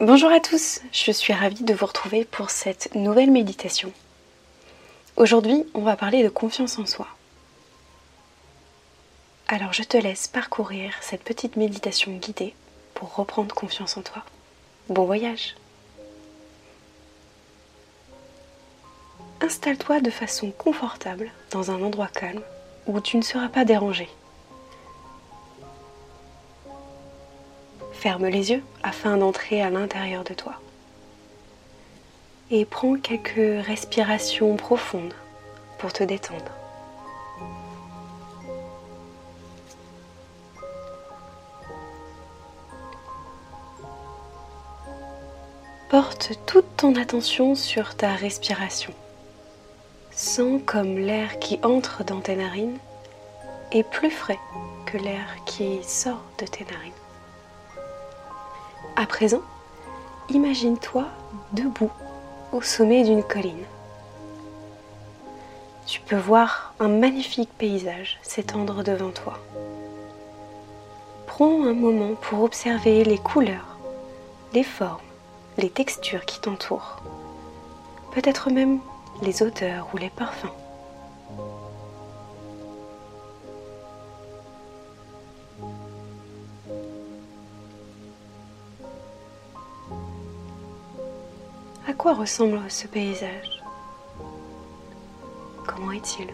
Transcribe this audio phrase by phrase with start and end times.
[0.00, 3.90] Bonjour à tous, je suis ravie de vous retrouver pour cette nouvelle méditation.
[5.16, 7.06] Aujourd'hui, on va parler de confiance en soi.
[9.48, 12.52] Alors je te laisse parcourir cette petite méditation guidée
[12.92, 14.22] pour reprendre confiance en toi.
[14.90, 15.54] Bon voyage
[19.40, 22.42] Installe-toi de façon confortable dans un endroit calme
[22.86, 24.10] où tu ne seras pas dérangé.
[27.96, 30.54] Ferme les yeux afin d'entrer à l'intérieur de toi.
[32.50, 35.14] Et prends quelques respirations profondes
[35.78, 36.52] pour te détendre.
[45.88, 48.92] Porte toute ton attention sur ta respiration.
[50.10, 52.78] Sens comme l'air qui entre dans tes narines
[53.72, 54.38] est plus frais
[54.84, 57.05] que l'air qui sort de tes narines.
[58.98, 59.42] À présent,
[60.30, 61.04] imagine-toi
[61.52, 61.90] debout
[62.50, 63.66] au sommet d'une colline.
[65.86, 69.38] Tu peux voir un magnifique paysage s'étendre devant toi.
[71.26, 73.76] Prends un moment pour observer les couleurs,
[74.54, 75.02] les formes,
[75.58, 77.02] les textures qui t'entourent,
[78.12, 78.78] peut-être même
[79.20, 80.54] les odeurs ou les parfums.
[91.96, 93.62] Quoi ressemble ce paysage?
[95.66, 96.28] Comment est-il?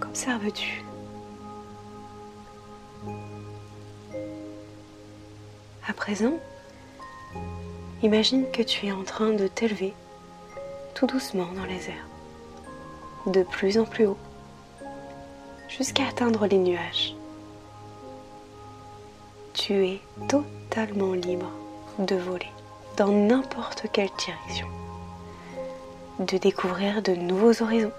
[0.00, 0.82] Qu'observes-tu
[5.88, 6.34] À présent,
[8.02, 9.94] imagine que tu es en train de t'élever
[10.94, 12.08] tout doucement dans les airs,
[13.26, 14.18] de plus en plus haut,
[15.68, 17.14] jusqu'à atteindre les nuages.
[19.54, 21.50] Tu es totalement libre
[21.98, 22.50] de voler
[22.96, 24.68] dans n'importe quelle direction,
[26.18, 27.92] de découvrir de nouveaux horizons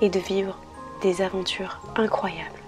[0.00, 0.58] et de vivre
[1.02, 2.62] des aventures incroyables.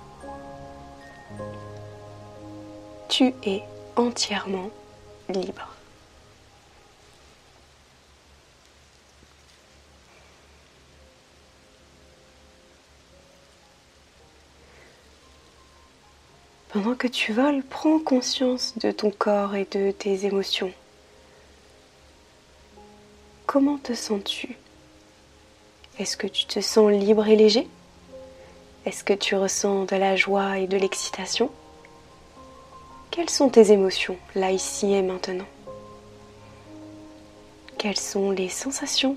[3.08, 3.62] Tu es
[3.96, 4.70] entièrement
[5.28, 5.73] libre.
[16.74, 20.72] Pendant que tu voles, prends conscience de ton corps et de tes émotions.
[23.46, 24.56] Comment te sens-tu?
[26.00, 27.68] Est-ce que tu te sens libre et léger?
[28.86, 31.48] Est-ce que tu ressens de la joie et de l'excitation?
[33.12, 35.46] Quelles sont tes émotions là, ici et maintenant?
[37.78, 39.16] Quelles sont les sensations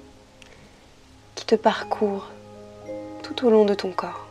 [1.34, 2.30] qui te parcourent
[3.24, 4.27] tout au long de ton corps?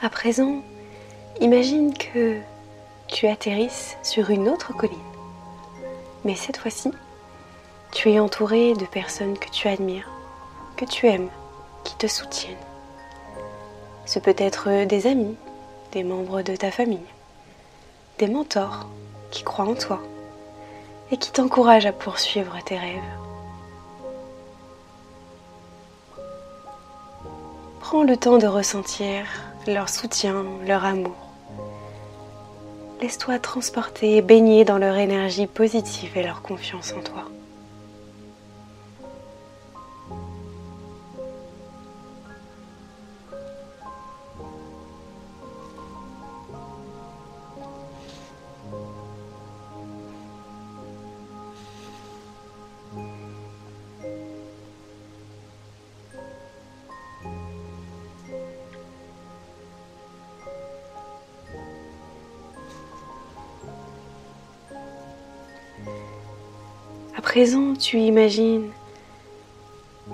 [0.00, 0.62] À présent,
[1.40, 2.38] imagine que
[3.08, 4.96] tu atterrisses sur une autre colline.
[6.24, 6.92] Mais cette fois-ci,
[7.90, 10.08] tu es entouré de personnes que tu admires,
[10.76, 11.30] que tu aimes,
[11.82, 12.54] qui te soutiennent.
[14.06, 15.34] Ce peut être des amis,
[15.90, 17.00] des membres de ta famille,
[18.18, 18.86] des mentors
[19.32, 20.00] qui croient en toi
[21.10, 23.02] et qui t'encouragent à poursuivre tes rêves.
[27.80, 29.24] Prends le temps de ressentir
[29.72, 31.16] leur soutien, leur amour.
[33.00, 37.24] Laisse-toi transporter et baigner dans leur énergie positive et leur confiance en toi.
[67.28, 68.70] Présent, tu imagines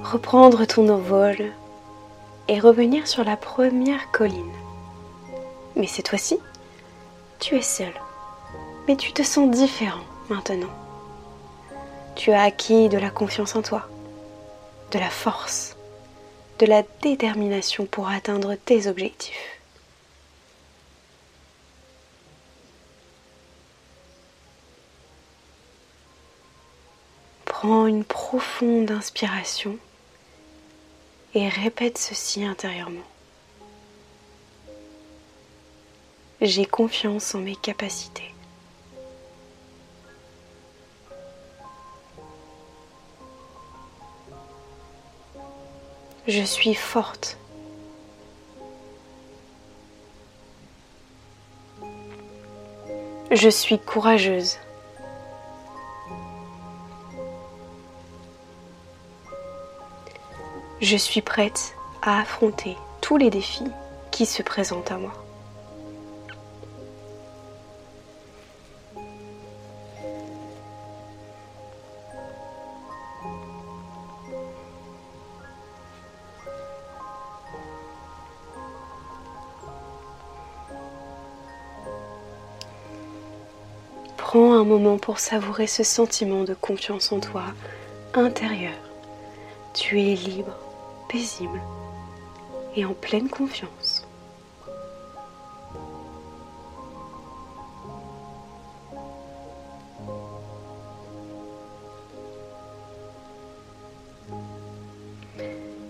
[0.02, 1.52] reprendre ton envol
[2.48, 4.52] et revenir sur la première colline.
[5.76, 6.40] Mais cette fois-ci,
[7.38, 7.92] tu es seul.
[8.88, 10.72] Mais tu te sens différent maintenant.
[12.16, 13.86] Tu as acquis de la confiance en toi,
[14.90, 15.76] de la force,
[16.58, 19.60] de la détermination pour atteindre tes objectifs.
[27.66, 29.78] Prends une profonde inspiration
[31.32, 33.00] et répète ceci intérieurement.
[36.42, 38.34] J'ai confiance en mes capacités.
[46.28, 47.38] Je suis forte.
[53.30, 54.58] Je suis courageuse.
[60.80, 63.70] Je suis prête à affronter tous les défis
[64.10, 65.12] qui se présentent à moi.
[84.16, 87.44] Prends un moment pour savourer ce sentiment de confiance en toi
[88.14, 88.74] intérieur.
[89.72, 90.63] Tu es libre
[92.76, 94.06] et en pleine confiance.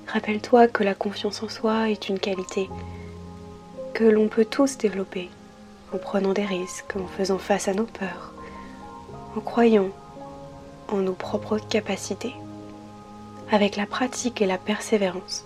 [0.06, 2.68] Rappelle-toi que la confiance en soi est une qualité
[3.94, 5.30] que l'on peut tous développer
[5.92, 8.32] en prenant des risques, en faisant face à nos peurs,
[9.36, 9.88] en croyant
[10.88, 12.34] en nos propres capacités.
[13.50, 15.44] Avec la pratique et la persévérance,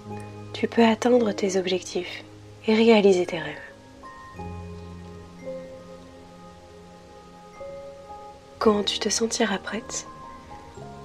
[0.53, 2.25] tu peux atteindre tes objectifs
[2.67, 3.56] et réaliser tes rêves.
[8.59, 10.06] Quand tu te sentiras prête,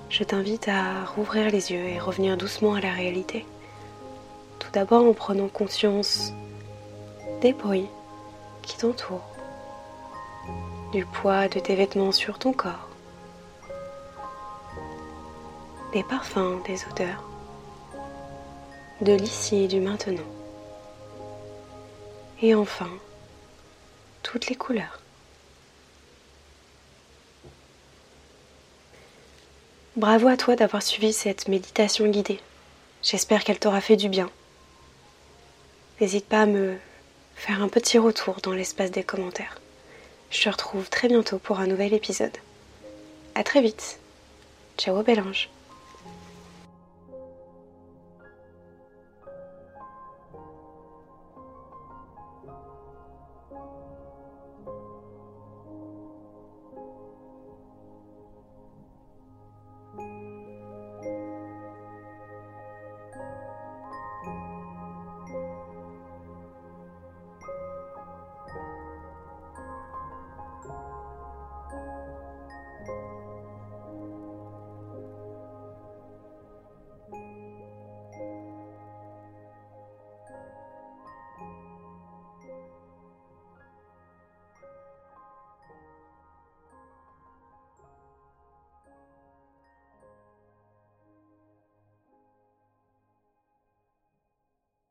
[0.10, 3.46] je t'invite à rouvrir les yeux et revenir doucement à la réalité.
[4.60, 6.32] Tout d'abord en prenant conscience
[7.42, 7.90] des bruits
[8.62, 9.36] qui t'entourent,
[10.92, 12.90] du poids de tes vêtements sur ton corps,
[15.94, 17.24] des parfums, des odeurs,
[19.02, 20.26] de l'ici et du maintenant.
[22.42, 22.90] Et enfin,
[24.24, 25.00] toutes les couleurs.
[29.96, 32.40] Bravo à toi d'avoir suivi cette méditation guidée.
[33.04, 34.32] J'espère qu'elle t'aura fait du bien.
[36.02, 36.76] N'hésite pas à me
[37.36, 39.60] faire un petit retour dans l'espace des commentaires.
[40.32, 42.36] Je te retrouve très bientôt pour un nouvel épisode.
[43.36, 44.00] A très vite.
[44.78, 45.50] Ciao bel ange.